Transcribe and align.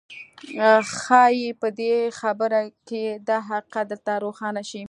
ښايي 0.99 1.49
په 1.61 1.67
دې 1.79 1.93
خبره 2.19 2.61
کې 2.87 3.03
دا 3.27 3.37
حقيقت 3.49 3.85
درته 3.91 4.13
روښانه 4.23 4.61
شي. 4.69 4.79